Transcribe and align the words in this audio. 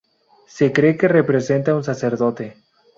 Se 0.47 0.73
cree 0.73 0.97
que 0.97 1.07
representa 1.07 1.75
un 1.75 1.83
sacerdote. 1.83 2.55